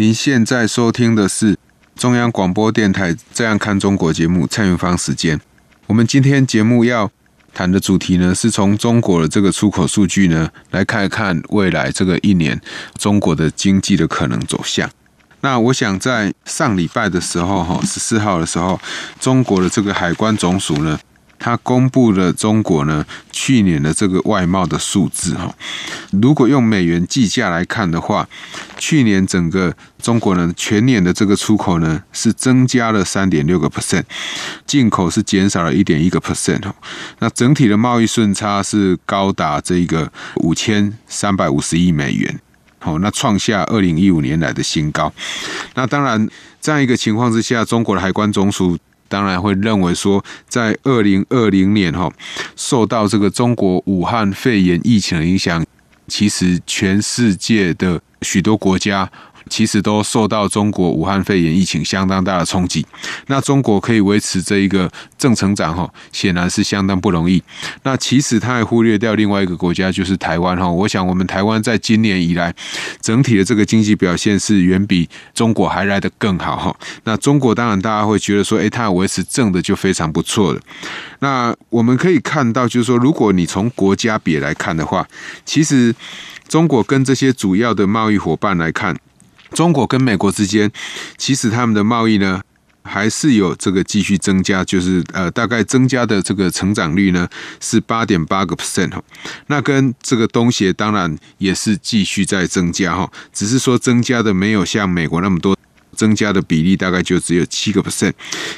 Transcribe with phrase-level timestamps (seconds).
[0.00, 1.58] 您现在收听的是
[1.96, 5.40] 中央广播电台《这样看中国》节目，蔡明芳时间。
[5.88, 7.10] 我们今天节目要
[7.52, 12.60] 谈的主题呢，是从中国的这个出口数据呢，来看一看未来这个一年
[12.96, 14.88] 中国的经济的可能走向。
[15.40, 18.80] 那我想在上礼拜的时候，哈，十四号的时候，
[19.18, 20.96] 中国的这个海关总署呢。
[21.38, 25.54] 他公布了中国呢去年的这个外贸的数字哈，
[26.10, 28.28] 如果用美元计价来看的话，
[28.76, 34.02] 去年整个中国呢全年的这个出口呢是增加了三点六个 percent，
[34.66, 36.74] 进口是减少了一点一个 percent 哈，
[37.20, 42.40] 那整体的贸易顺差是高达这个五千三百五十亿美元，
[42.80, 45.12] 好，那创下二零一五年来的新高。
[45.74, 46.28] 那当然，
[46.60, 48.76] 这样一个情况之下，中国的海关总署。
[49.08, 52.12] 当然会认为说，在二零二零年哈，
[52.54, 55.64] 受到这个中国武汉肺炎疫情的影响，
[56.06, 59.10] 其实全世界的许多国家。
[59.48, 62.86] 其实都受到中国武汉肺炎疫情相当大的冲击。
[63.26, 67.42] 那中国可以维持这一个正成长哈，显然是相当不容易。
[67.82, 70.68] 那其实他还忽略掉另外一个国家，就是台湾哈。
[70.68, 72.54] 我想我们台湾在今年以来
[73.00, 76.76] 整体的这个经济表现是远比中国还来得更好哈。
[77.04, 80.60] 那中国当然大家会觉得说，诶，它维持正的就非常不错了。
[81.20, 85.06] 那我们可以看到，就是说，如果你从国家别来看的话，
[85.44, 85.94] 其实
[86.48, 88.96] 中国跟这些主要的贸易伙伴来看。
[89.52, 90.70] 中国跟美国之间，
[91.16, 92.40] 其实他们的贸易呢，
[92.82, 97.28] 还是有这个继续增加，就是呃，大概增加的这个成长率呢
[97.60, 99.02] 是八点八个 percent 哈。
[99.48, 105.56] 那跟这个东协当然也是继续在增加哈，只是说增加的没有像美国那么多，
[105.94, 108.12] 增加的比例大概就只有七个 percent。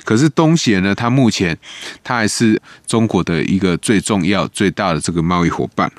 [0.04, 1.56] 可是东协呢，它目前
[2.04, 5.90] 它还是中国的一个最重要、最大的这个贸易伙伴。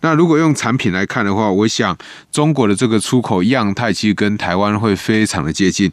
[0.00, 1.96] 那如果用产品来看的话，我想
[2.30, 5.90] 中国的这个出口样态其实跟台湾会非常的接近，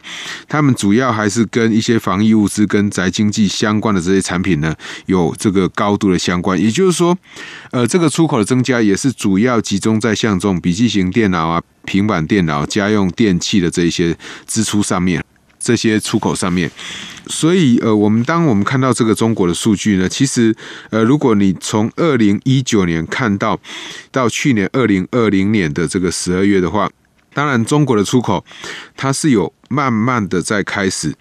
[0.47, 4.75] 他们主要还是跟一些防疫物资跟宅经济相关的这些产品呢，
[5.05, 6.59] 有这个高度的相关。
[6.61, 7.17] 也就是说，
[7.71, 14.15] 呃，这个出口的增加也是主要集中在像这种笔记型电脑啊、平板电脑、家用电器的这一些
[14.45, 15.23] 支出上面。
[15.61, 16.69] 这些出口上面，
[17.27, 20.53] 所以呃，我们当我们看到这个中国的数据呢，其实
[20.89, 23.59] 呃，如果你从二零一九年看到
[24.11, 26.89] 到去年二零二零年的这个十二月的话，
[27.33, 28.43] 当然中国的出口
[28.97, 31.13] 它是有慢慢的在开始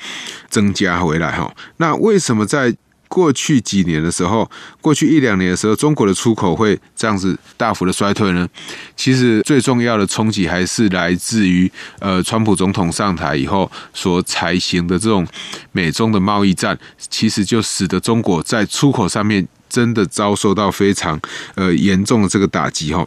[0.49, 1.55] 增加回来哈。
[1.77, 2.75] 那为什么在
[3.11, 4.49] 过去几年的时候，
[4.81, 8.49] 过去一两年的时候，中国的出口会这样子大幅的衰退呢？
[8.97, 15.27] 其实最重要的冲击还是来自于呃，川普总统上台以后所采行的这种
[15.73, 21.21] 美中的贸易战，其实就使得中国在出口上面真的遭受到非常
[21.57, 23.05] 呃严重的这个打击哈。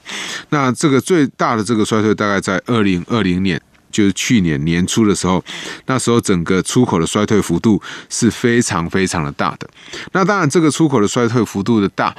[0.49, 3.61] 那这个最大的这个衰退大概在二零二零年。
[3.93, 5.41] 就是去年年初的时候，
[5.85, 9.69] 那时候整个出口的衰退幅度是非常非常的大的。
[10.11, 12.13] 那当然，这个出口的衰退幅度的大，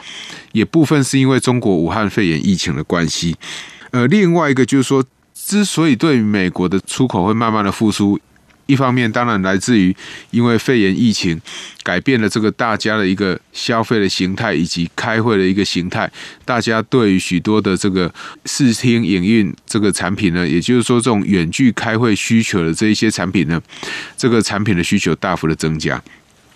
[0.52, 3.36] 也部分是因为中国武汉肺炎疫情的关系。
[3.90, 8.18] 呃，另外一个就是说，之所以对美国的出口会慢慢的复苏。
[8.66, 9.94] 一方面当然来自于
[10.30, 11.40] 因为肺炎疫情
[11.82, 16.10] 改变了这个大家的一个消费的形态以及开会的一个形态，
[16.44, 18.12] 大家对于许多的这个
[18.46, 23.60] 视听影音这个产品呢，也就是说这种远距开会需求的这一些产品呢，
[24.16, 26.02] 这个产品的需求大幅的增加。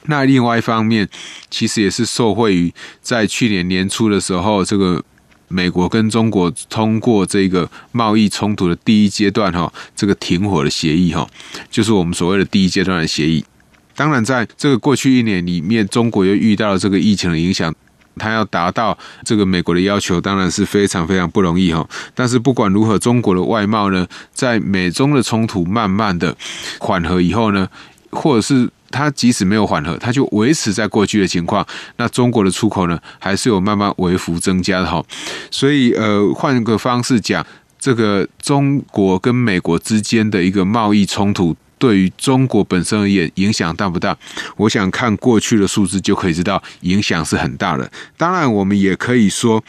[0.04, 1.06] 那另外一方面，
[1.50, 5.04] 其实也是受惠于在去年年初的时候这个。
[5.48, 11.26] 美国跟中国通过这个贸易冲突的第一阶段哈，这个停火的协议哈，
[11.70, 13.44] 就是我们所谓的第一阶段的协议。
[13.94, 17.74] 当然，在这个过去一年里面，中国又遇到了这个疫情的影响，
[18.16, 21.88] 它要达到这个美国的要求，当然是非常非常不容易哈。
[22.14, 26.36] 但是不管如何，中国的外贸呢，在美中的冲突慢慢的
[26.78, 27.68] 缓和以后呢，
[28.10, 28.70] 或者是。
[28.90, 31.66] 它即使没有缓和，它就维持在过去的情况。
[31.96, 35.02] 那中国的出口呢，还是有慢慢微幅增加的哈。
[35.50, 37.44] 所以呃，换个方式讲，
[37.78, 44.16] 这个中国跟美国之间的一个贸易冲突，对于中国本身而言影响大不大？
[44.56, 47.90] 我想看过去的数字就可以知道，影响是很大的。
[48.16, 49.62] 当然，我们也可以说，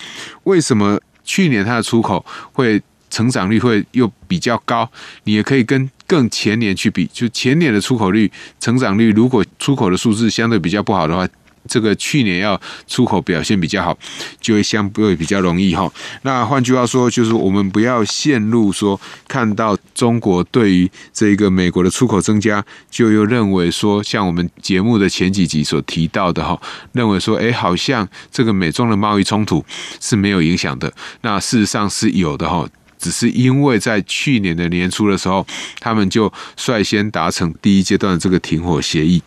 [0.44, 4.90] 为什么去年它的出口会成长率会又比较高，
[5.24, 11.28] 你也可以跟更前年去比，就前年的出口率、成长率，如果出口的数字相对比较不好的话。
[11.68, 13.96] 这个去年要出口表现比较好，
[14.40, 15.92] 就会相对比较容易哈。
[16.24, 26.60] 那换句话说，就是我们不要陷入说看到中国对于这个美国的出口增加，就又认为说，像我们节目的前几集所提到的哈，
[26.94, 29.64] 认为说，哎，好像这个美中的贸易冲突
[30.00, 30.92] 是没有影响的。
[31.22, 32.66] 那事实上是有的哈，
[33.00, 35.48] 只是因为在去年的年初的时候，
[35.80, 39.24] 他们就率先达成第一阶段的这个停火协议。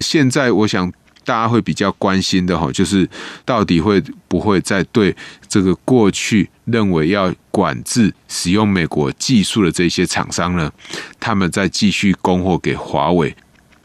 [0.00, 0.92] 现在我想。
[1.26, 3.08] 大家会比较关心的哈，就是
[3.46, 3.98] 到底会
[4.28, 5.16] 不会再对
[5.48, 10.70] 这个过去认为要管制使用美国技术的这些厂商呢，
[11.18, 13.34] 他们再继续供货给华为？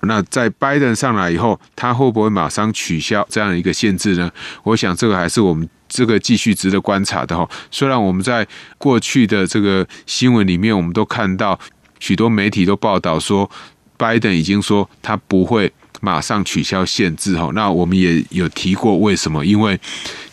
[0.02, 4.30] 那在拜登上来以后，他会不会马上取消这样一个限制呢？
[4.64, 7.50] 我想这个还是我们这个继续值得观察的哈。
[7.70, 8.48] 虽然我们在
[8.78, 11.60] 过去的这个新闻里面，我们都看到
[12.00, 13.52] 许多媒体都报道说，
[13.98, 15.74] 拜登已经说他不会。
[16.02, 19.46] 马上取消限制哈，那我们也有提过为什么？
[19.46, 19.78] 因为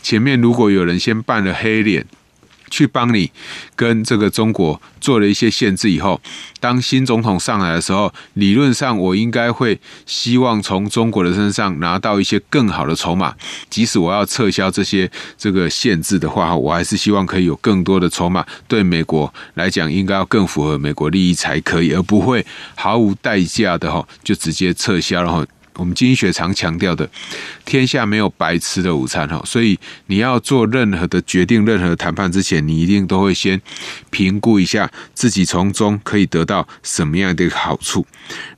[0.01, 2.05] 前面如果有人先扮了黑脸，
[2.69, 3.31] 去帮你
[3.75, 6.19] 跟这个中国做了一些限制以后，
[6.59, 13.33] 当新总统上来的时候，理论上我应该会希望从中国的身上拿到一些更好的筹码。
[13.69, 25.45] 即使我要撤销这些这个限制的话，我还是希望可以有更多的筹码，对美国来讲应该要更符合美国利益才可以，而不会毫无代价的哈就直接撤销，然后。
[25.77, 27.09] 我们经济学常强调的，
[27.63, 33.61] 天下没有白吃的午餐哈，所以你要做任何的决定、任何谈判之前，你一定都会先
[34.09, 38.05] 评估一下自己从中可以得到什么样的一个好处。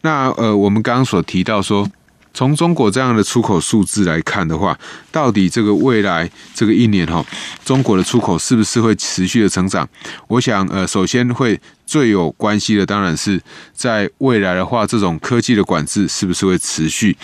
[0.02, 1.88] 那呃，我们刚刚所提到说。
[2.34, 4.78] 从中国这样的出口数字来看的话，
[5.12, 7.26] 到底这个未来这个一年哈，
[7.66, 9.88] 中国的出口是不是会持续的成长？
[10.28, 13.42] 我想，呃，首先会最有关系的，当然是
[13.74, 17.18] 在未来的话，这种科技的管制是不是会持续？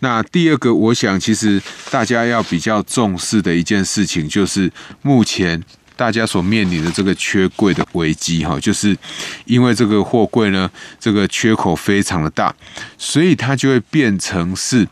[0.00, 1.60] 那第二个，我想其实
[1.90, 4.70] 大家要比较重视的一件事情，就是
[5.02, 5.62] 目前。
[6.00, 8.96] 大家所面临的这个缺柜的危机，哈，就是
[9.44, 12.54] 因为这个货柜呢，这个缺口非常的大，
[12.96, 14.88] 所以它就会变成是，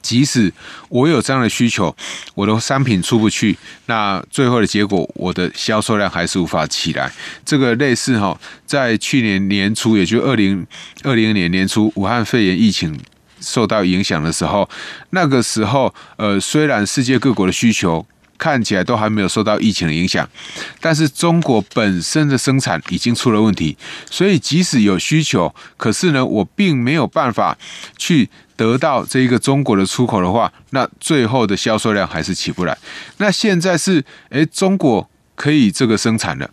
[0.00, 0.52] 即使
[0.88, 1.92] 我有这样的需求，
[2.36, 7.10] 我的商品出不去，那最后的结果，我的销售量还是无法起来。
[7.44, 10.64] 这个类似哈，在去年年初，也就二零
[11.02, 12.96] 二零年年初，武汉肺炎疫情
[13.40, 14.70] 受到影响的时候，
[15.10, 18.06] 那个时候，呃，虽然世界各国的需求。
[18.38, 20.28] 看起来都还没有受到疫情的影响，
[20.80, 23.76] 但是中国本身的生产已经出了问题，
[24.10, 27.56] 所以即使有需求，可是呢，我并没有办法
[27.96, 32.76] 去得到这一个中国的出口的话，那最后的销售量还是起不来。
[33.18, 36.48] 那现在是，诶，中国可以这个生产了，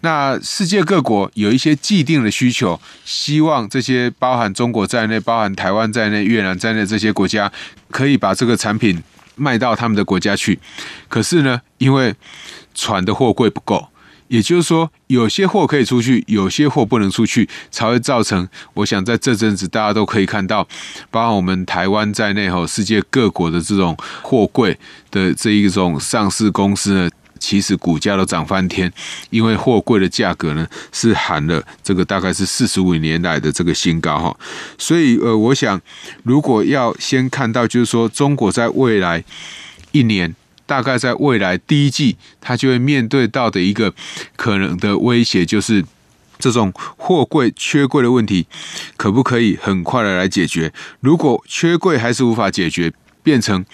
[0.00, 7.52] 那世界各国有一些既定的需求，希望这些包含中国在内、包含台湾在内、越南在内这些国家
[7.90, 9.02] 可以把这个产品。
[9.34, 10.58] 卖到他们的国家去，
[11.08, 12.14] 可是呢，因为
[12.74, 13.88] 船的货柜不够，
[14.28, 18.48] 也就是说，有些货可以出去，有些货不能出去，才会造成。
[18.74, 20.66] 我想在这阵子，大家都可以看到，
[21.10, 24.78] 包括我们台湾在内，哈，世界各国的这种货柜
[25.10, 27.10] 的这一种上市公司呢。
[27.42, 28.90] 其实股价都涨翻天，
[29.30, 34.36] 因为货柜的价格呢是喊了这个大概是四十五年来的这个新高哈，
[34.78, 35.80] 所以呃，我想
[36.22, 39.24] 如果要先看到，就是说中国在未来
[39.90, 40.32] 一年，
[40.66, 43.92] 大概在未来第一季，它就会面对到的一个
[44.36, 45.84] 可能的威胁，就是
[46.38, 48.46] 这种货柜缺柜的问题，
[48.96, 50.72] 可不可以很快的来解决？
[51.00, 53.64] 如果缺柜还是无法解决，变成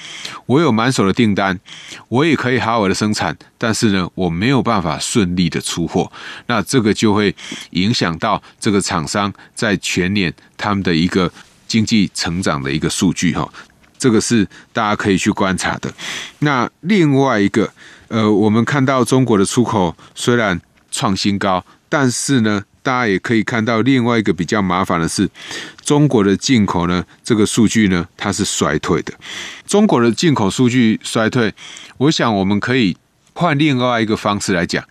[0.47, 1.59] 我有满手的订单，
[2.09, 6.11] 我也可以好好的生产，但是呢，我没有办法顺利的出货，
[6.47, 7.35] 那这个就会
[7.71, 11.31] 影响到这个厂商在全年他们的一个
[11.67, 13.51] 经济成长的一个数据哈，
[13.99, 15.93] 这个是大家可以去观察的。
[16.41, 17.73] 那另外一个，
[18.09, 22.63] 呃，我们看到中国的出口虽然创新高，但是呢。
[22.81, 25.29] 大家也可以看到，另外一个比较麻烦的是，
[25.89, 29.15] 中国的进口呢，这个数据呢，它是衰退的。
[29.67, 31.51] 中国的进口数据衰退，
[31.97, 32.95] 我想我们可以
[33.33, 34.85] 换另外一个方式来讲。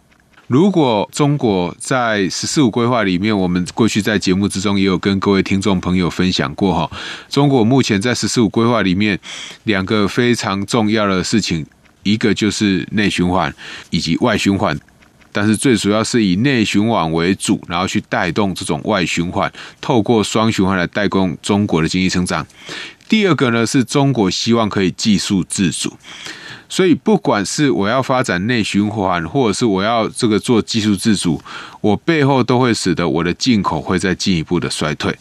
[0.47, 6.89] 如果中国在“十四五”规划里面，我们过去在节目之中也有跟各位听众朋友分享过哈，
[7.29, 9.19] 中国目前在“十四五”规划里面
[9.65, 11.63] 两个非常重要的事情，
[12.01, 13.53] 一个就是内循环
[13.91, 14.75] 以及外循环。
[15.31, 22.45] 但是最主要是以内循环为主，然后去带动这种外循环，透过双循环来带动中国的经济成长。
[23.09, 25.93] 第二个呢，是中国希望可以技术自主。
[26.69, 31.41] 所以不管是我要发展内循环，或者是我要这个做技术自主，
[31.79, 35.17] 我背后都会使得我的进口会再进一步的衰退。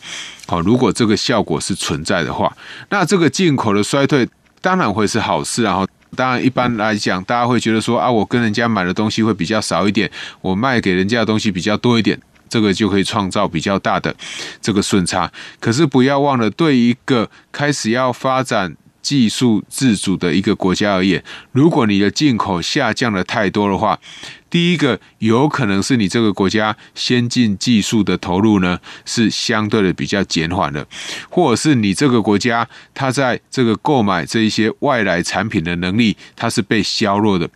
[0.48, 2.52] 好，如果这个效果是存在的话，
[2.88, 4.28] 那这个进口的衰退
[4.60, 5.62] 当然会是好事。
[5.62, 5.86] 然后，
[6.16, 12.18] 当然一般来讲，大家会觉得说啊，我跟人家买的东西会比较少一点，我卖给人家的东西比较多一点。
[12.48, 14.14] 这个就可以创造比较大的
[14.62, 21.22] 这个顺差，可是不要忘了，对一个开始要发展技术自主的一个国家而言，
[21.52, 23.96] 如果你的进口下降的太多的话，
[24.50, 30.84] 第一个有可能是你这个国家先进技术的投入呢是相对的比较减缓的，
[31.30, 37.48] 或者是你这个国家它在这个购买这一些外来产品的能力，它是被削弱的。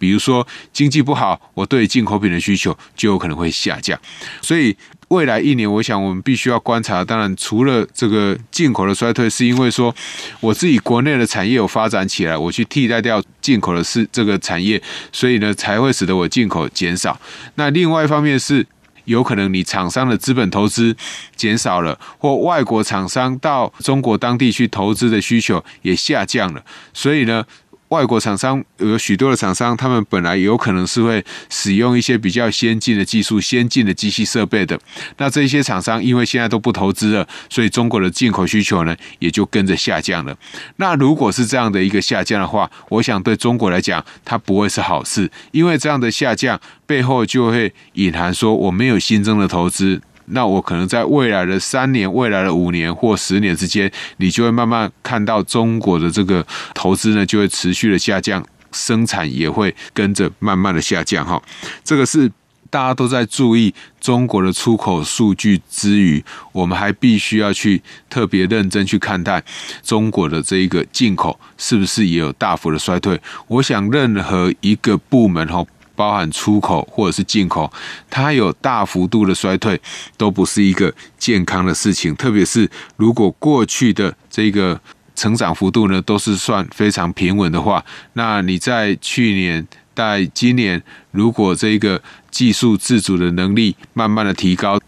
[0.00, 3.96] 比如说经济不好，我对进口品的需求就有可能会下降。
[4.42, 4.76] 所以
[5.08, 7.02] 未来一年，我想我们必须要观察。
[7.02, 9.94] 当然，除了这个进口的衰退，是因为说
[10.40, 17.18] 我自己国内的产业有发展起来，我去替代掉进口的是这个产业，所以呢才会使得我进口减少。
[17.54, 18.66] 那另外一方面是
[19.04, 20.94] 有可能你厂商的资本投资
[21.34, 26.62] 减少了，或外国厂商到中国当地去投资的需求也下降了，
[26.92, 27.44] 所以呢。
[27.88, 34.78] 外国厂商有许多的厂商，他们本来有可能是会使用一些比较先进的技术、先进的机器设备的。
[35.16, 40.36] 那这些厂商因为现在都不投资了，所以中国的进口需求呢也就跟着下降了。
[40.76, 50.02] 那如果是这样的一个下降的话，我想对中国来讲，它不会是好事，因为这样的下降背后就会隐含说我没有新增的投资。
[50.30, 61.24] 那我可能在未来的三年、未来的五年或十年之间，你就会慢慢看到中国的这个投资呢，就会持续的下降，生产也会跟着慢慢的下降。
[61.24, 61.42] 哈，
[61.82, 62.30] 这个是
[62.70, 69.42] 大家都在注意中国的出口数据之余，我们还必须要去特别认真去看待
[69.82, 73.20] 中国的这一个进口是不是也有大幅的衰退。
[73.46, 75.64] 我想任何一个部门哈。
[75.98, 77.68] 包含出口或者是进口，
[78.08, 79.80] 它有大幅度的衰退，
[80.16, 82.14] 都不是一个健康的事情。
[82.14, 84.80] 特别是如果过去的这个
[85.16, 92.00] 成长幅度呢，都是算非常平稳的话，那你在去年、在今年，如果这个
[92.30, 94.78] 技术自主的能力慢慢的提高，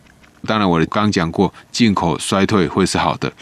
[0.47, 3.33] 当然我刚讲过，进口衰退会是好的。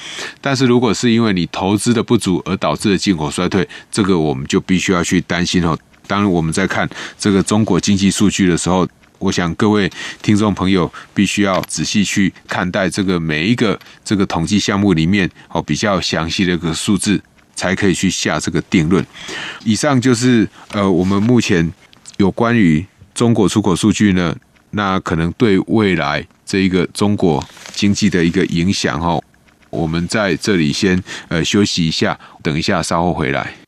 [0.40, 5.78] 但是如果是因为你投资的不足而导致的进口衰退，这个我们就必须要去担心哦。
[6.08, 8.88] 当然，我们在看这个中国经济数据的时候，
[9.20, 9.88] 我想各位
[10.22, 17.20] 听众朋友必须要仔细去看待这个每一个这个统计项目里面哦比较详细的一个数字，
[17.54, 19.04] 才可以去下这个定论。
[19.64, 21.70] 以上就是呃我们目前
[22.16, 22.84] 有关于
[23.14, 24.34] 中国出口数据呢，
[24.70, 29.20] 那可能对未来这一个中国经济的一个影响哈。
[29.70, 33.67] 我们在这里先呃休息一下，等一下稍后回来。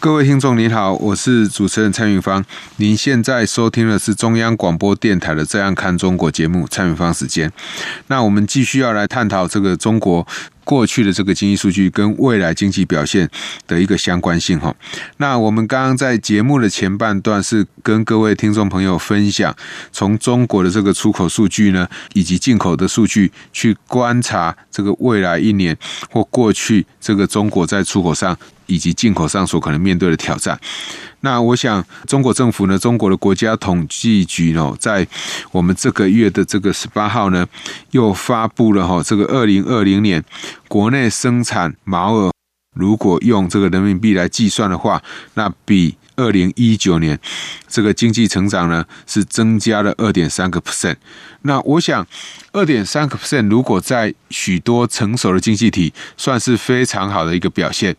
[0.00, 2.42] 各位听众，您好，我是主持人蔡云芳。
[2.76, 7.52] 您现在收听的是中央广播电台的《这样看中国》节目，蔡云芳时间。
[8.06, 10.26] 那我们继续要来探讨这个中国。
[10.70, 13.28] 过去的这个经济数据跟未来经济表现
[13.66, 14.72] 的一个相关性哈，
[15.16, 19.52] 那我们刚刚在节目的前半段是跟各位听众朋友分享，
[19.90, 25.76] 从中国的这个出口数据呢，以及进口的数据去观察这个未来一年
[26.08, 30.56] 或过去这个中国在出口上以及进口上所可能面对的挑战。
[31.22, 35.06] 那我想，中国政府呢，中国的国家统计局呢，在
[35.52, 37.46] 我们这个月的这个十八号呢，
[37.90, 40.24] 又发布了哈，这个二零二零年
[40.66, 42.32] 国内生产毛额，
[42.74, 45.02] 如果用这个人民币来计算的话，
[45.34, 47.18] 那比二零一九年
[47.68, 50.96] 这个经济成长呢是增加了二点三个 percent。
[51.42, 52.06] 那我想，
[52.52, 57.94] 二点三个 percent 如果在许多成熟的经济体算是非常好的一个表现，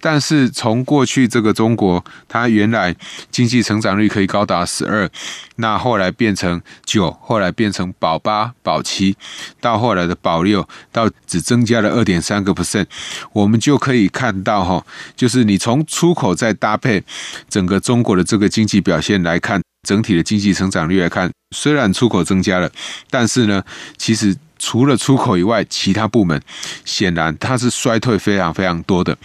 [0.00, 2.94] 但是从过去这个中国，它原来
[3.30, 5.08] 经济成长率可以高达十二，
[5.56, 9.16] 那后来变成九，后来变成保八、保七，
[9.60, 12.86] 到后来的保六，到只增加了二点三个 percent，
[13.32, 17.04] 我们就可以看到哈，就是你从出口再搭配
[17.48, 19.60] 整个中国的这个经济表现来看。
[19.88, 22.70] 整体的经济成长率来看，虽然出口增加了，
[23.08, 23.62] 但是呢，
[23.96, 26.40] 其实除了出口以外，其他部门
[26.84, 29.16] 显然它是衰退非常非常多的。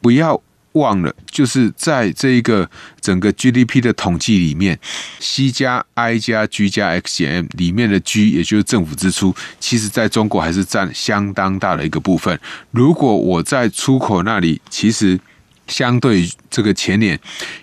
[0.00, 0.40] 不要
[0.72, 2.70] 忘了，就是在这一个
[3.00, 4.78] 整个 GDP 的统计里面
[5.18, 12.38] ，C 加 I 加 G 加 X 减 M 里面的 G，也就是政府支出，其实在中国还是占相当大的一个部分。
[12.70, 15.18] 如果我在出口那里，其实。
[15.66, 17.18] 相对这个前年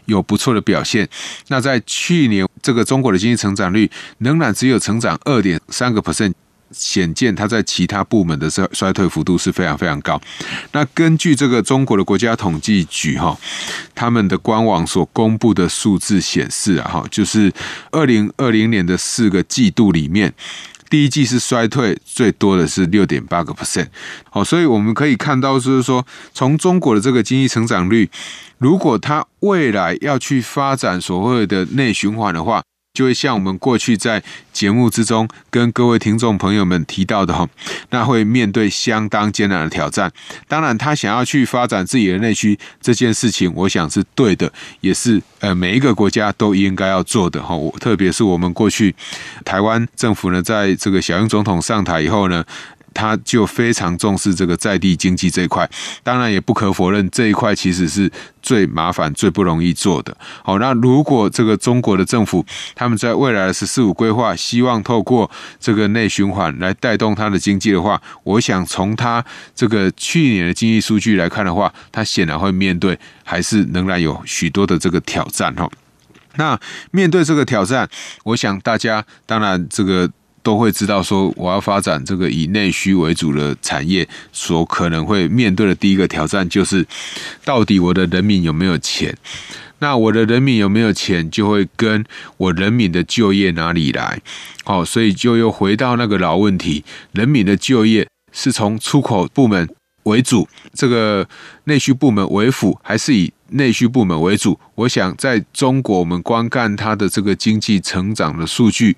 [0.06, 1.08] 有不错的表现，
[1.48, 6.34] 那在去年这个中国的经济成长率仍然只有成长二点三个 percent，
[6.74, 10.20] 显见它在其他部门的衰衰退幅度是非常非常高。
[10.72, 13.38] 那根据这个中国的国家统计局哈，
[13.94, 17.52] 他们的官网所公布的数字显示啊哈，就是
[17.92, 20.34] 二零二零年的四个季度里面。
[20.90, 23.88] 第一季是衰退最多的是六点八个 percent，
[24.30, 28.08] 好，所以我们可以看到，就是说，从中国的这个经济成长率，
[28.60, 32.62] 如果它未来要去发展所谓的内循环的话。
[32.94, 34.22] 就会像我们过去在
[34.52, 37.50] 节目之中跟各位听众朋友们提到的哈，
[37.90, 40.12] 那会面对相当艰难的挑战。
[40.48, 47.56] 当然，他想要去发展自己的内需这件事情，我想是对的，也是呃每一个国家都应该要做的哈。
[47.80, 48.94] 特别是我们过去
[49.44, 52.46] 台湾政府呢，在这个小英总统上台以后呢。
[52.94, 55.70] 他就非常重视这个在地经济这一块，
[56.04, 60.16] 当然也不可否认这一块其实是最麻烦、最不容易做的。
[60.44, 62.46] 好，那如果这个中国的政府
[62.76, 69.24] 他们在未来的“十四五”规划，希望透过这个内循环来带动它的经济的话，我想从它
[69.56, 75.70] 这个去年的经济数据来看的话，它显然会面对还是仍然有许多的这个挑战哈。
[76.36, 76.60] 那
[76.92, 77.88] 面对这个挑战，
[78.24, 80.10] 我想大家当然这个。
[80.44, 86.86] 都会知道说，我要发展这个以内需为主的产业，所可能会面对的第一个挑战就是，
[87.44, 89.18] 到底我的人民有没有钱？
[89.80, 92.06] 那我的人民有没有钱，就会跟
[92.38, 94.22] 我人民的就业哪里来？
[94.64, 99.68] 好，所以就又回到那个老问题：人民的就业是从出口部门
[100.04, 101.28] 为主，这个
[101.66, 104.60] 内需部门为辅，还是以内需部门为主？
[104.76, 108.96] 我想在中国，我们光看它的这个经济成长的数据，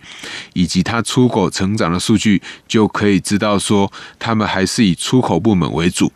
[0.54, 6.12] 以及它出口成长的数据，就可以知道说，他们还是以出口部门为主。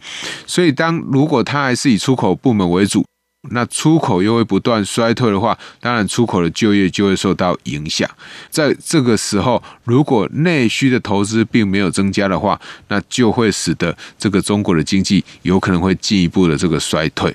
[0.45, 3.06] 所以，当如果它还是以出口部门为主，
[3.52, 8.10] 那出口又会不断衰退的话，当然出口的就业就会受到影响。
[8.49, 17.34] 在这个时候，如果内需的投资并没有增加的话，那就会使得这个中国的经济有可能会进一步的这个衰退。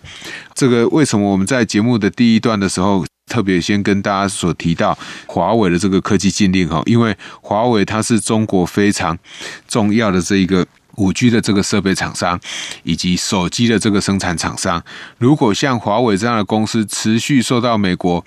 [0.54, 6.68] 这个为什么我们在节目的第一段的时候特别先跟大家所提到华为的这个科技禁令？
[6.68, 9.18] 哈，因为华为它是中国非常
[9.66, 10.66] 重要的这一个。
[10.96, 12.38] 五 G 的这个设备厂商，
[12.83, 14.83] 以及手机的这个生产厂商，
[15.18, 18.24] 如果像华为这样的公司持续受到美国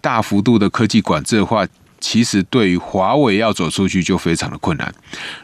[0.00, 1.66] 大幅度的科技管制的话，
[2.00, 4.94] 其实对于华为要走出去就非常的困难。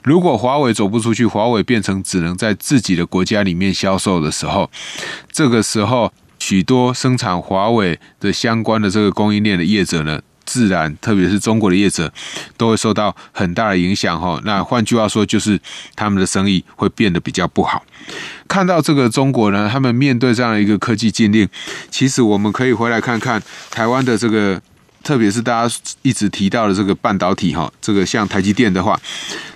[0.02, 4.70] 如果华为走不出去，华为变成只能在自己的国家里面销售的时候，
[5.30, 12.10] 这个时候许多生产华为的相关的这个供应链的业者呢，自然，特别是中国的业者，
[12.56, 14.40] 都会受到很大的影响哈。
[14.44, 15.60] 那换句话说，就是
[15.94, 17.84] 他们的生意会变得比较不好。
[18.48, 21.46] 看到这个中国呢，他们面对这样一个科技禁令，
[21.90, 24.62] 其实我们可以回来看看台湾的这个，
[25.02, 28.98] 特别是大家一直提到的这个半导体哈，这个像台积电的话，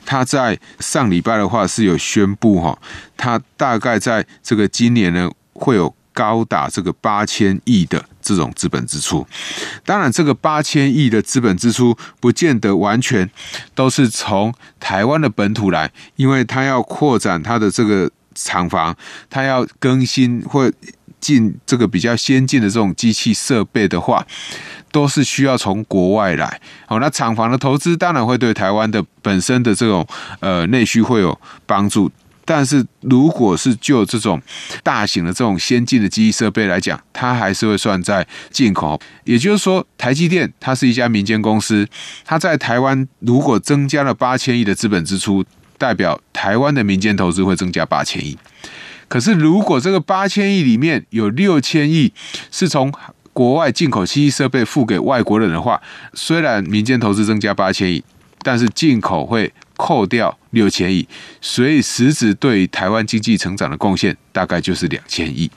[0.04, 2.76] 它在上礼拜的话是有宣布哈，
[3.16, 5.94] 它大概在这个今年呢会有。
[6.12, 9.26] 高达这个八千亿的这种资本支出，
[9.84, 13.28] 当然，这个八千亿的资本支出不见得完全
[13.74, 18.96] 都是从台湾的本土来，因为它要扩展它的这个厂房，
[19.28, 20.70] 它要更新或
[21.20, 24.26] 进这个比较先进的这种机器设备的话，
[24.92, 26.60] 都是需要从国外来。
[26.86, 30.06] 好，那厂房的投资当然会对台湾的本身的这种
[30.40, 32.10] 呃内需会有帮助。
[32.52, 34.42] 但是，如果是就这种
[34.82, 39.00] 大型的这种先进的机器设备来讲，它还是会算在进口。
[39.22, 41.86] 也就是说，台积电它是一家民间公司，
[42.24, 45.44] 它在台湾如果增加了八千亿的资本支出，
[45.78, 48.36] 代表台湾的民间投资会增加八千亿。
[49.06, 52.12] 可是，如果这个八千亿里面有六千亿
[52.50, 52.92] 是从
[53.32, 55.80] 国外进口机器设备付给外国人的话，
[56.14, 58.02] 虽然民间投资增加八千亿，
[58.42, 61.08] 但是进口会扣掉六千亿，
[61.40, 65.50] 所以实质对台湾经济成长的贡献大概就是两千亿。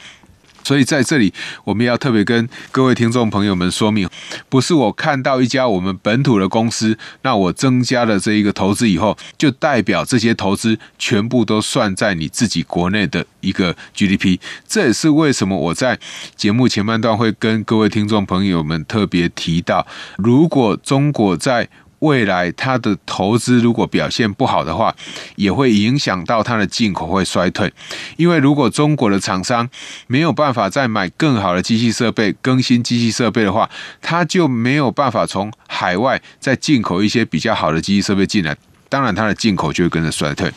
[0.63, 1.33] 所以在这里，
[1.65, 4.09] 我们要特别跟各位听众朋友们说明，
[4.47, 14.39] 不是我看到一家我们本土的公司，那我增加了这一个投资以后，就代表这些投资全部都算在你自己国内的一个 GDP。
[14.65, 15.99] 这也是为什么我在
[16.37, 21.67] 节目前半段会跟各位听众朋友们特别提到，如果中国在
[22.03, 24.93] 未来它的投资如果表现不好的话，
[25.35, 27.71] 也会影响到它的进口会衰退。
[28.17, 29.67] 因为如果中国的厂商
[30.07, 33.69] 没有办法再买更好的机器设备、更新机器设备的话，
[34.01, 38.55] 它就没有办法从海外再进口一些比较好的机器设备进来。
[38.89, 40.51] 当然，它的进口就会跟着衰退。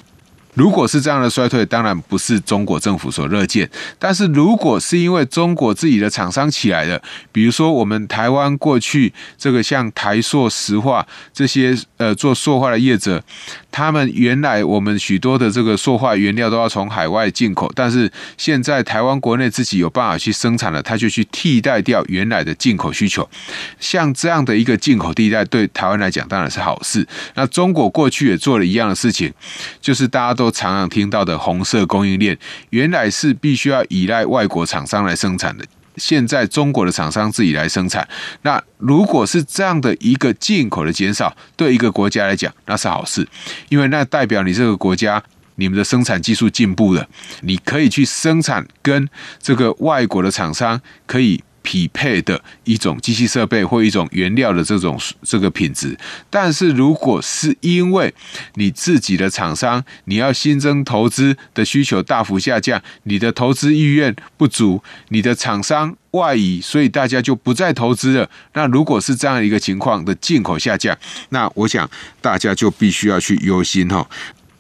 [0.57, 3.71] 如果是这样的衰退，当然不是中国政府所乐见。
[3.99, 13.23] 但是如果是因为中国自己的厂商起来了，比如说我们台湾过去这个像台塑、石化这些呃做塑化的业者，
[13.71, 23.29] 他们原来我们许多的这个塑化原料都要从海外进口，但是现在台湾国内自己有办法去生产了，他就去替代掉原来的进口需求。
[23.79, 27.07] 像这样的一个进口替代，对台湾来讲当然是好事。
[27.35, 29.31] 那中国过去也做了一样的事情，
[29.83, 30.46] 就是大家都。
[30.47, 32.39] 都常常听到的红色供应链，
[32.71, 35.65] 原来是必须要依赖外国厂商来生产的。
[35.97, 38.07] 现在中国的厂商自己来生产，
[38.43, 43.27] 那如果是这样的一个进口的减少，对一个国家来讲那是好事，
[43.71, 45.21] 因为那代表你这个国家
[45.57, 47.09] 你们的生产技术进步了，
[47.41, 49.09] 你可以去生产跟
[49.43, 51.43] 这个外国的厂商可以。
[51.66, 55.98] 匹配的一种机器设备或一种原料的这种这个品质，
[56.31, 58.14] 但是如果是因为
[58.55, 68.31] 你自己的厂商你要新增投资的需求大幅下降，你的投资意愿不足，你的厂商外移，所以大家就不再投资了。
[68.52, 70.96] 那如果是这样一个情况的进口下降，
[71.31, 74.09] 那我想大家就必须要去忧心哈。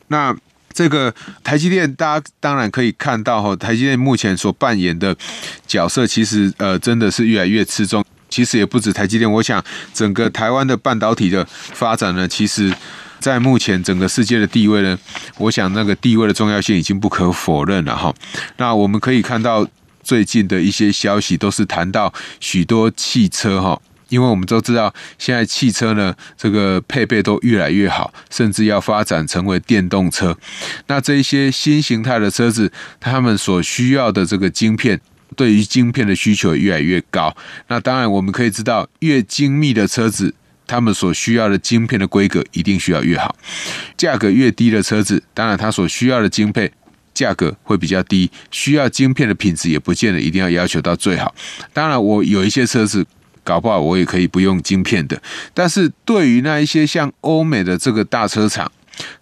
[0.08, 0.36] 那。
[0.76, 1.12] 这个
[1.42, 5.16] 台积电，大家当然可以看到哈，台积电目前所扮演的
[5.66, 8.04] 角色，其实呃真的是越来越吃重。
[8.28, 12.70] 其实也不止台积电，我想整个台湾的半导体的发展呢，其实
[13.18, 14.98] 在目前整个世界的地位呢，
[15.38, 18.12] 我想那个地位的重要性已经不可否认了哈。
[18.58, 19.66] 那我们可以看到
[20.02, 23.80] 最近的一些消息，都是谈到许多汽车哈。
[24.08, 30.36] 因为我们都知道，现在汽车呢，这个配备都越来越好，甚至要发展成为电动车。
[30.86, 35.00] 那这一些新形态的车子，他们所需要的这个晶片，
[35.34, 37.36] 对于晶片的需求越来越高。
[37.66, 40.32] 那当然，我们可以知道，越精密的车子，
[40.68, 43.34] 他们所需要的晶片的规格一定需要越好。
[43.96, 46.70] 价格越低的车子，当然它所需要的晶配
[47.12, 51.34] 价格会比较低，需要晶片的品质也不见得一定要要求到最好。
[51.72, 53.04] 当然，我有一些车子。
[53.46, 55.22] 搞不好我也可以不用晶片的，
[55.54, 58.70] 但是对于那一些像欧美的这个大车厂，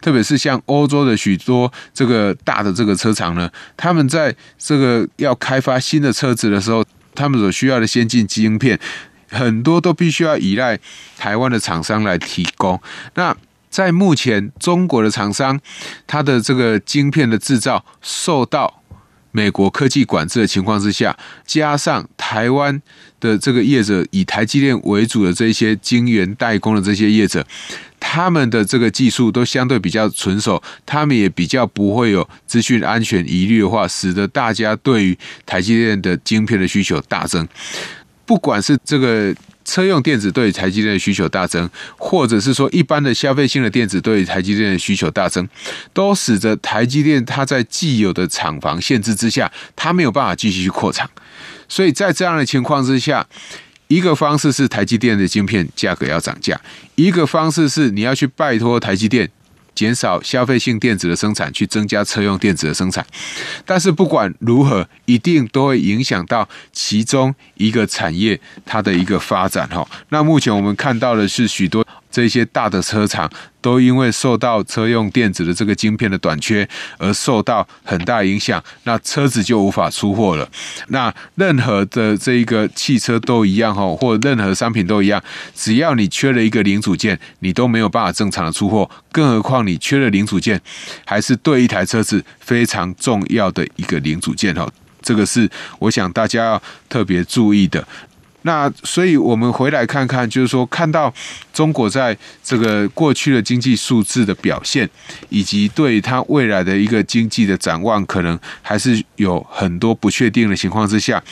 [0.01, 6.83] 特别是像欧洲的许多这个大的这个车厂呢，他们在这个要开发新的车子的时候，
[7.15, 8.81] 他们所需要的先进晶片
[9.29, 10.79] 很多都必须要依赖
[11.19, 12.81] 台湾的厂商来提供。
[13.17, 13.37] 那
[13.69, 15.61] 在目前中国的厂商，
[16.07, 18.83] 它的这个晶片的制造受到
[19.37, 22.81] 美国科技管制的情况之下，加上台湾
[23.19, 27.45] 的这个业者以台积电为主的这些晶圆代工的这些业者，
[27.99, 37.49] 他们的这个技术都相对比较纯熟，他们也比较不会有资讯安全疑虑的话，使得大家对于台积电的晶片的需求大增，
[38.25, 39.35] 不管是这个。
[39.65, 45.49] 车用电子对台积电的需求大增，或者是说一般的消费性的电子对台积电的需求大增，
[45.93, 51.09] 都使得台积电它在既有的厂房限制之下，它没有办法继续去扩厂。
[51.69, 53.27] 所以在这样的情况之下，
[53.89, 56.61] 一个方式是台积电的晶片价格要涨价，
[56.95, 59.31] 一个方式是你要去拜托台积电。
[59.75, 63.05] 减少消费性电子的生产，去增加车用电子的生产，
[63.65, 69.87] 但是不管如何，一定都会影响到其中一个产业它的一个发展哈。
[70.11, 71.85] 那目前我们看到的是许多。
[72.15, 73.29] 这些大的车厂
[73.61, 80.49] 都因为受到车用电子的这个晶片的短缺而受到很大影响，那车子就无法出货了。
[80.91, 85.21] 那任何的这一个汽车都一样哈，或任何商品都一样，
[85.57, 88.89] 只要你缺了一个零组件，你都没有办法正常的出货。
[89.11, 90.61] 更何况你缺了零组件，
[91.05, 94.71] 还是对一台车子非常重要的一个零组件哈。
[95.03, 95.51] 这个是
[95.81, 97.85] 我想大家要特别注意的。
[98.47, 101.13] 那所以，我们回来看看，就是说，看到
[101.53, 104.89] 中国在这个过去的经济数字的表现，
[105.31, 111.23] 以及对它未来的一个经济的展望，可能还是有很多不确定的情况之下，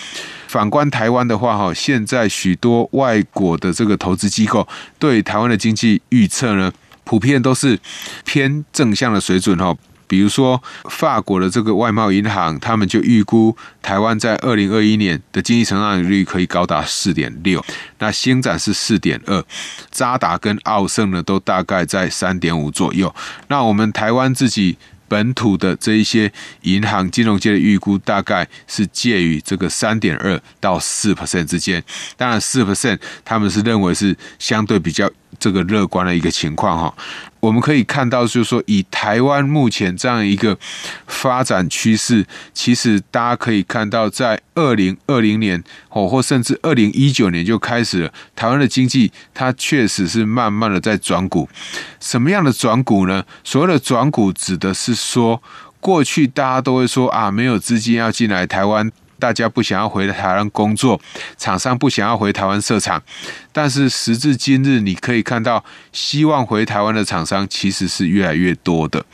[0.48, 4.66] 反观台湾的话，哈，现在许多外国的这个投资机构
[4.98, 6.72] 对台湾的经济预测呢，
[7.04, 7.78] 普遍都是
[8.24, 9.76] 偏正向的水准，哈。
[10.12, 17.64] 比如说，法国的这个外贸银行，他们就预估台湾在二零二一年的经济成长率可以高达四点六，
[17.98, 19.42] 那星展是四点二，
[19.90, 23.14] 渣打跟奥盛呢都大概在三点五左右。
[23.48, 24.76] 那我们台湾自己
[25.08, 31.82] 本土的这一些银行金融界的预估，大概是介于这个三点二到四 percent 之间。
[32.18, 35.10] 当然，四 percent 他们是认为是相对比较
[35.42, 36.94] 这个乐观的一个情况哈。
[37.40, 40.56] 我们可以看到，就是说，以台湾目前这样一个
[41.08, 42.24] 发展趋势，
[42.54, 51.48] 其实大家可以看到，在二零二零年哦，或甚至二零一九年就开始了，台湾的经济它确实是慢慢的在转股。
[51.98, 53.24] 什么样的转股呢？
[53.42, 55.42] 所谓的转股，指的是说，
[55.80, 58.92] 过去大家都会说啊，没有资金要进来台湾。
[59.22, 61.00] 大家不想要回台湾工作，
[61.38, 63.00] 厂商不想要回台湾设厂，
[63.52, 69.06] 但是时至今日，你可以看到，希望回台湾的厂商其实是越来越多的。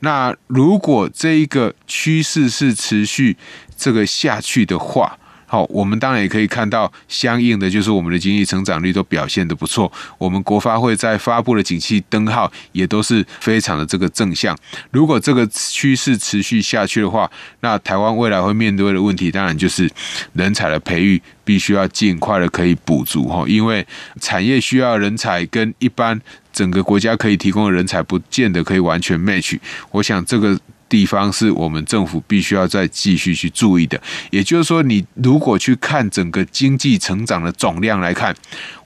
[0.00, 3.38] 那如果这一个趋势是持续
[3.74, 5.18] 这个下去的话，
[5.56, 9.90] 好，我们当然也可以看到，相应的就是我们的经济成长率都表现得不错。
[10.18, 14.54] 我们国发会在发布的景气灯号也都是非常的这个正向。
[14.90, 19.90] 如果这个趋势持续下去的话，那台湾未来会面对的问题，当然就是
[20.34, 23.86] 人才的培育必须要尽快的可以补足哈，因为
[24.20, 26.20] 产业需要人才跟一般
[26.52, 29.58] 整个国家可以提供的人才不见得可以完全 match。
[29.90, 30.60] 我想这个。
[30.88, 38.34] 地方是我们政府必须要再继续去注意的，也就是说，你如果去看整个经济成长的总量来看，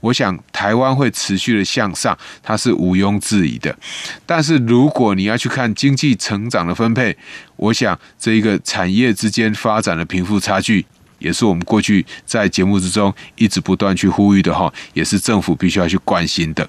[0.00, 3.76] 我想台湾会持续的向上，它是毋庸置疑的。
[4.24, 7.16] 但是如果你要去看经济成长的分配，
[7.56, 10.86] 我想这一个产业之间发展的贫富差距，
[11.18, 16.66] 也是我们过去在节目之中一直不断去呼吁的哈，也是政府必须要去关心的。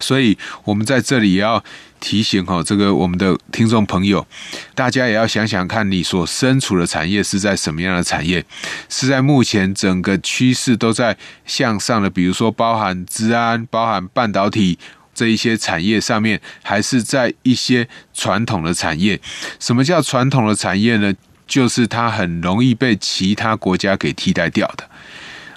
[0.00, 1.62] 所以，我们在这里也要
[2.00, 4.26] 提醒哈，这个我们的听众朋友，
[4.74, 8.44] 大家也要想想看，你所身处的产业是在什么样的产业？
[8.88, 14.78] 是在目前整个趋势都在向上的，比如说包含资安、包含半导体
[15.14, 19.20] 这一些产业上面，还是在一些传统的产业？
[19.58, 21.12] 什么叫传统的产业呢？
[21.46, 24.84] 就是它很容易被其他国家给替代掉的。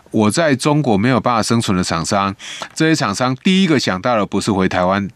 [0.09, 2.33] 我在中国没有办法生存的厂商，
[2.73, 5.09] 这些厂商第一个想到的不是回台湾，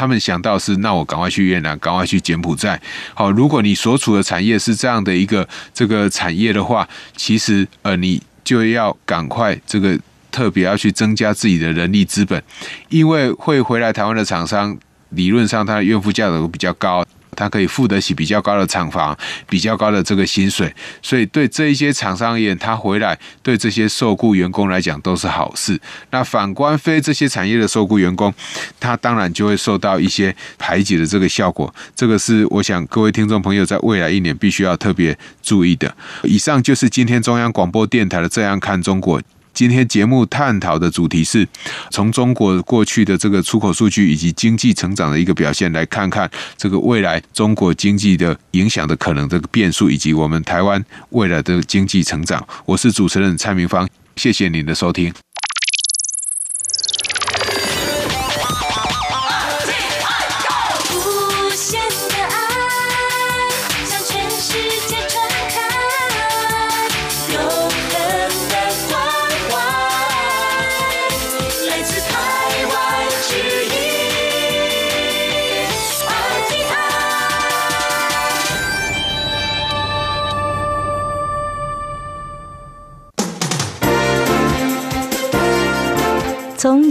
[0.00, 2.80] 他们想到是那我赶快去越南，赶快去柬埔寨。
[3.12, 9.98] 好，如果你所处的产业是这样的一个这个产业的话，其实呃你就要赶快这个
[10.32, 12.42] 特别要去增加自己的人力资本，
[12.88, 14.74] 因为会回来台湾的厂商，
[15.10, 17.04] 理论上他的愿付价格比较高。
[17.36, 19.16] 他可以付得起比较高的厂房，
[19.48, 25.80] 比较高的这个薪水，所以对这一些厂商而言，他回来对这些受雇员工来讲都是好事。
[26.10, 28.32] 那反观非这些产业的受雇员工，
[28.78, 31.72] 他当然就会受到一些排挤的这个效果。
[31.94, 35.94] 这个是我想各位听众朋友在未来一年必须要特别注意的。
[36.24, 39.20] 以上就是今天中央广播电台的《这样看中国》。
[39.52, 41.46] 今天节目探讨的主题是，
[41.90, 52.46] 从中国过去的这个出口数据以及经济成长的一个表现，来看看这个未来中国经济的影响的可能这个变数，以及我们台湾未来的经济成长。
[52.64, 55.12] 我是主持人蔡明芳，谢谢您的收听。